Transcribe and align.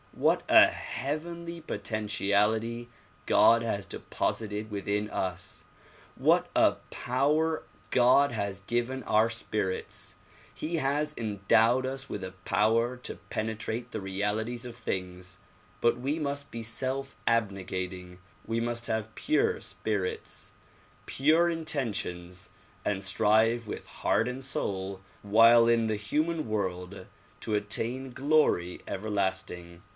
What 0.13 0.43
a 0.49 0.65
heavenly 0.67 1.61
potentiality 1.61 2.89
God 3.27 3.61
has 3.61 3.85
deposited 3.85 4.69
within 4.69 5.09
us! 5.09 5.63
What 6.15 6.47
a 6.55 6.73
power 6.89 7.63
God 7.91 8.31
has 8.31 8.59
given 8.61 9.03
our 9.03 9.29
spirits! 9.29 10.17
He 10.53 10.75
has 10.77 11.15
endowed 11.17 11.85
us 11.85 12.09
with 12.09 12.23
a 12.23 12.33
power 12.45 12.97
to 12.97 13.15
penetrate 13.29 13.91
the 13.91 14.01
realities 14.01 14.65
of 14.65 14.75
things; 14.75 15.39
but 15.81 15.99
we 15.99 16.17
must 16.19 16.51
be 16.51 16.63
self 16.63 17.15
abnegating, 17.27 18.19
we 18.45 18.59
must 18.59 18.87
have 18.87 19.15
pure 19.15 19.59
spirits, 19.61 20.53
pure 21.05 21.47
intentions, 21.47 22.49
and 22.83 23.03
strive 23.03 23.67
with 23.67 23.85
heart 23.87 24.27
and 24.27 24.43
soul 24.43 25.01
while 25.21 25.67
in 25.67 25.87
the 25.87 25.95
human 25.95 26.47
world, 26.47 27.05
to 27.39 27.53
attain 27.55 28.11
glory 28.11 28.81
everlasting. 28.87 29.81